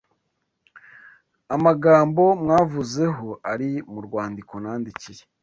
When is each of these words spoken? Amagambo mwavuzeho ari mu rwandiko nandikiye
Amagambo 1.55 2.23
mwavuzeho 2.41 3.27
ari 3.51 3.69
mu 3.91 3.99
rwandiko 4.05 4.53
nandikiye 4.63 5.23